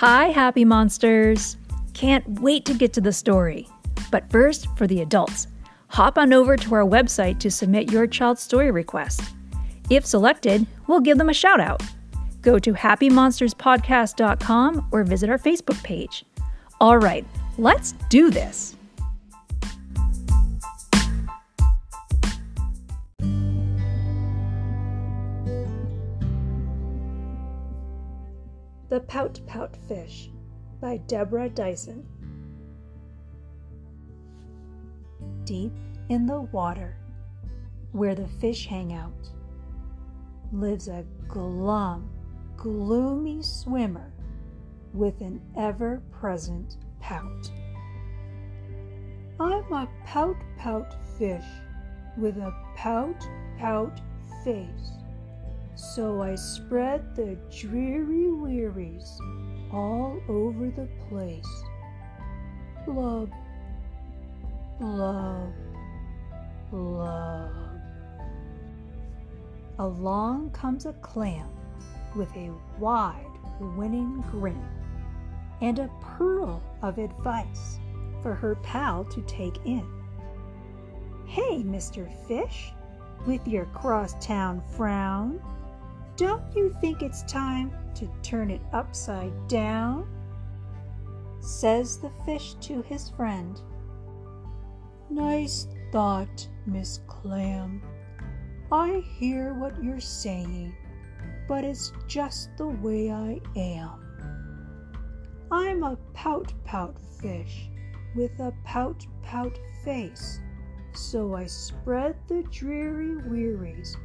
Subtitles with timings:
[0.00, 1.58] Hi, happy monsters!
[1.92, 3.68] Can't wait to get to the story.
[4.10, 5.46] But first, for the adults,
[5.88, 9.20] hop on over to our website to submit your child's story request.
[9.90, 11.82] If selected, we'll give them a shout out.
[12.40, 16.24] Go to happymonsterspodcast.com or visit our Facebook page.
[16.80, 17.26] All right,
[17.58, 18.76] let's do this.
[28.90, 30.32] The Pout Pout Fish
[30.80, 32.04] by Deborah Diesen.
[35.44, 35.72] Deep
[36.08, 36.96] in the water,
[37.92, 39.30] where the fish hang out,
[40.50, 42.10] lives a glum,
[42.56, 44.12] gloomy swimmer
[44.92, 47.48] with an ever present pout.
[49.38, 51.46] I'm a pout pout fish
[52.16, 53.24] with a pout
[53.56, 54.00] pout
[54.42, 54.99] face.
[55.80, 59.18] So I spread the dreary wearies
[59.72, 61.64] all over the place.
[62.84, 63.30] Blub,
[64.78, 65.52] blub,
[66.70, 67.50] blub.
[69.78, 71.48] Along comes a clam
[72.14, 73.24] with a wide,
[73.58, 74.62] winning grin
[75.62, 77.80] and a pearl of advice
[78.22, 79.86] for her pal to take in.
[81.26, 82.06] Hey, Mr.
[82.28, 82.70] Fish,
[83.26, 85.40] with your crosstown frown,
[86.20, 90.06] don't you think it's time to turn it upside down?
[91.40, 93.58] Says the fish to his friend.
[95.08, 97.80] Nice thought, Miss Clam.
[98.70, 100.76] I hear what you're saying,
[101.48, 104.98] but it's just the way I am.
[105.50, 107.70] I'm a pout pout fish
[108.14, 110.38] with a pout pout face,
[110.92, 113.96] so I spread the dreary wearies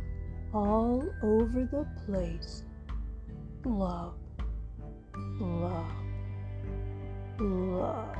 [0.55, 2.63] all over the place.
[3.65, 4.13] Love,
[5.41, 5.91] love,
[7.39, 8.17] love.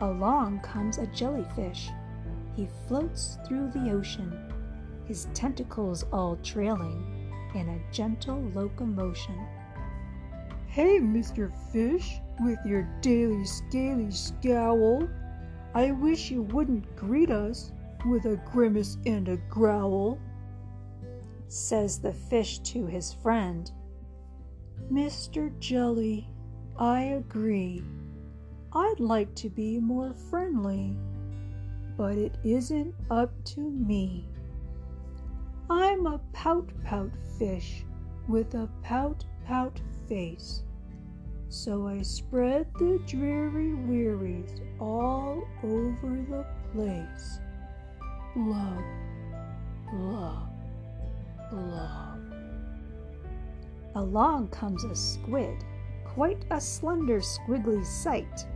[0.00, 1.90] Along comes a jellyfish.
[2.56, 4.32] He floats through the ocean,
[5.04, 9.38] his tentacles all trailing in a gentle locomotion.
[10.66, 11.52] Hey, Mr.
[11.72, 15.06] Fish, with your daily scaly scowl,
[15.74, 17.72] I wish you wouldn't greet us
[18.08, 20.18] with a grimace and a growl.
[21.48, 23.70] Says the fish to his friend,
[24.90, 25.56] Mr.
[25.58, 26.28] Jelly,
[26.78, 27.82] I agree.
[28.72, 30.96] I'd like to be more friendly,
[31.96, 34.28] but it isn't up to me.
[35.70, 37.84] I'm a pout pout fish
[38.28, 40.62] with a pout pout face.
[41.48, 47.40] So I spread the dreary wearies all over the place
[48.36, 48.84] blub,
[49.90, 50.48] blub,
[51.50, 52.20] blub.
[53.94, 55.64] Along comes a squid,
[56.04, 58.46] quite a slender, squiggly sight.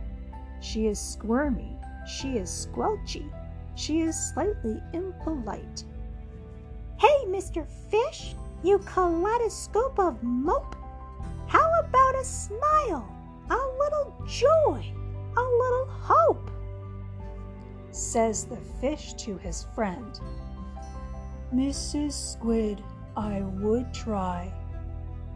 [0.61, 1.75] She is squirmy,
[2.07, 3.27] she is squelchy,
[3.73, 5.83] she is slightly impolite.
[6.99, 7.65] Hey, Mr.
[7.89, 10.75] Fish, you kaleidoscope of mope!
[11.47, 13.11] How about a smile,
[13.49, 14.93] a little joy,
[15.35, 16.50] a little hope?
[17.95, 20.19] Says the fish to his friend.
[21.53, 22.13] Mrs.
[22.13, 22.83] Squid,
[23.15, 24.53] I would try,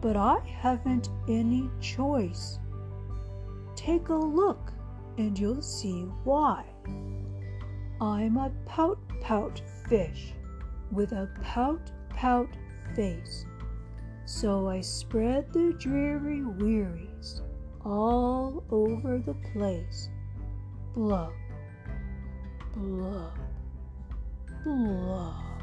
[0.00, 2.58] but I haven't any choice.
[3.74, 4.72] Take a look
[5.18, 6.64] and you'll see why.
[8.00, 10.34] I'm a pout pout fish
[10.90, 12.48] with a pout pout
[12.94, 13.44] face.
[14.24, 17.42] So I spread the dreary wearies
[17.84, 20.08] all over the place.
[20.94, 21.32] Blub,
[22.76, 23.32] blub,
[24.62, 25.62] blub.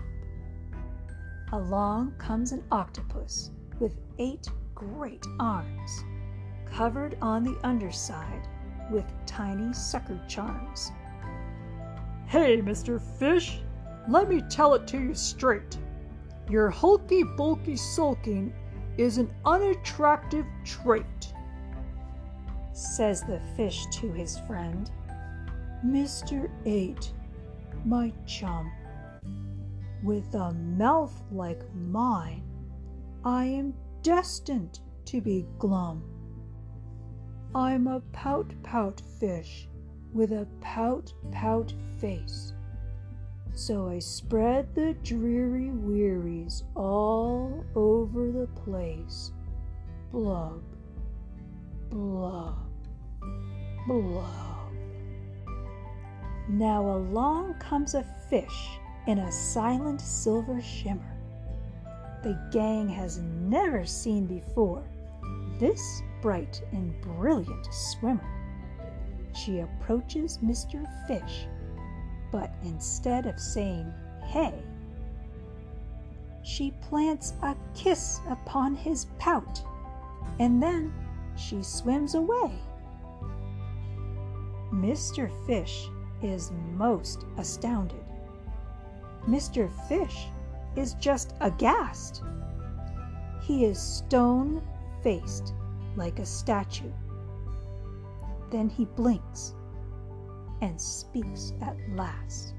[1.52, 6.04] Along comes an octopus with eight great arms,
[6.66, 8.48] covered on the underside
[8.90, 10.92] with tiny sucker charms.
[12.26, 13.00] Hey, Mr.
[13.20, 13.60] Fish,
[14.10, 15.78] let me tell it to you straight.
[16.50, 18.52] Your hulky bulky sulking
[18.98, 21.32] is an unattractive trait,
[22.74, 24.90] says the fish to his friend.
[25.86, 26.50] Mr.
[26.66, 27.12] Eight,
[27.84, 28.72] my chum,
[30.02, 32.44] with a mouth like mine,
[33.26, 36.04] I am destined to be glum.
[37.54, 39.68] I'm a pout pout fish
[40.14, 42.54] with a pout pout face.
[43.54, 49.34] So I spread the dreary wearies all over the place.
[50.12, 50.64] Blub,
[51.90, 52.56] blub,
[53.86, 54.53] blub.
[56.50, 61.18] Now along comes a fish in a silent silver shimmer.
[62.22, 64.84] The gang has never seen before
[65.60, 68.30] this bright and brilliant swimmer.
[69.34, 70.86] She approaches Mr.
[71.08, 71.48] Fish,
[72.32, 73.92] but instead of saying,
[74.26, 74.54] Hey,
[76.44, 79.62] she plants a kiss upon his pout,
[80.40, 80.94] and then
[81.36, 82.52] she swims away.
[84.72, 85.32] Mr.
[85.46, 85.88] Fish
[86.24, 88.04] is most astounded.
[89.28, 89.70] Mr.
[89.88, 90.28] Fish
[90.76, 92.24] is just aghast.
[93.42, 94.62] He is stone
[95.04, 95.54] faced
[95.96, 96.92] like a statue.
[98.52, 99.54] Then he blinks
[100.62, 102.54] and speaks at last.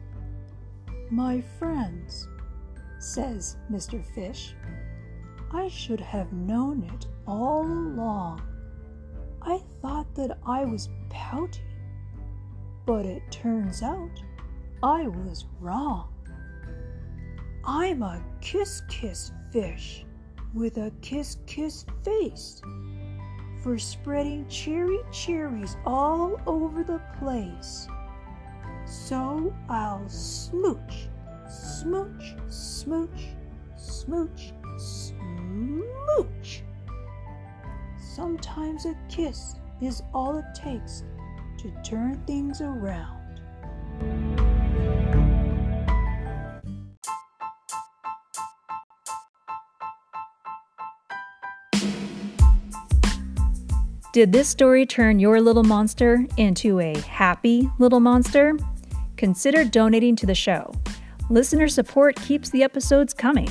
[1.11, 2.29] My friends,
[2.99, 4.05] says Mr.
[4.15, 4.55] Fish,
[5.53, 8.43] I should have known it all along.
[9.43, 11.61] I thought that I was pouty,
[12.87, 14.23] but it turns out
[14.83, 16.09] I was wrong.
[17.65, 20.05] I'm a kiss kiss fish
[20.53, 22.61] with a kiss kiss face
[23.63, 27.89] for spreading cherry cherries all over the place.
[28.85, 31.09] So I'll smooch,
[31.49, 33.29] smooch, smooch,
[33.77, 36.63] smooch, smooch.
[38.15, 41.03] Sometimes a kiss is all it takes
[41.65, 43.41] to turn things around.
[54.13, 58.59] Did this story turn your little monster into a happy little monster?
[59.17, 60.71] Consider donating to the show.
[61.31, 63.49] Listener support keeps the episodes coming.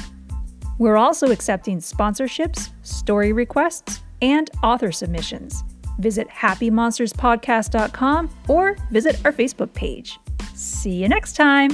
[0.77, 5.63] We're also accepting sponsorships, story requests, and author submissions.
[5.99, 10.19] Visit happymonsterspodcast.com or visit our Facebook page.
[10.53, 11.71] See you next time.